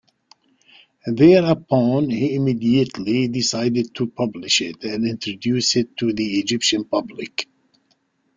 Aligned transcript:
Thereupon, 1.05 2.09
he 2.09 2.33
immediately 2.33 3.27
decided 3.27 3.93
to 3.93 4.07
publish 4.07 4.61
it 4.61 4.83
and 4.83 5.05
introduce 5.05 5.75
it 5.75 5.95
to 5.97 6.11
the 6.11 6.39
Egyptian 6.39 6.85
public. 6.85 7.47